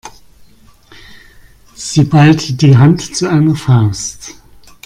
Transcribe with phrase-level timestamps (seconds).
[1.75, 4.33] Sie ballte die Hand zu einer Faust.